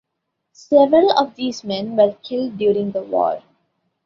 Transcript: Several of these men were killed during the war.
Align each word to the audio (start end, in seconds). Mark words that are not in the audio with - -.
Several 0.53 1.11
of 1.15 1.35
these 1.35 1.63
men 1.63 1.95
were 1.95 2.15
killed 2.23 2.57
during 2.57 2.89
the 2.89 3.03
war. 3.03 3.43